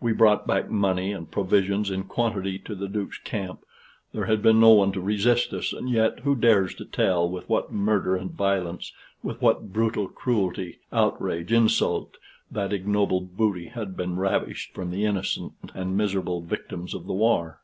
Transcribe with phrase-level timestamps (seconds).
[0.00, 3.60] We brought back money and provisions in quantity to the Duke's camp;
[4.12, 7.48] there had been no one to resist us, and yet who dares to tell with
[7.48, 8.90] what murder and violence,
[9.22, 12.16] with what brutal cruelty, outrage, insult,
[12.50, 17.60] that ignoble booty had been ravished from the innocent and miserable victims of the war?